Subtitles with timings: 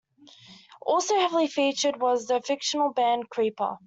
[0.81, 3.77] Also heavily featured was the fictional band Creeper.